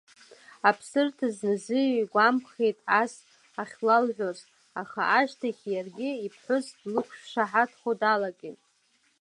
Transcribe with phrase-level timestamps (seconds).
[0.69, 3.13] Аԥсырҭ зназы игәамԥхеит ас
[3.61, 4.39] ахьлалҳәоз,
[4.81, 8.61] аха ашьҭахь иаргьы иԥҳәыс длықәшаҳаҭхо далагеит.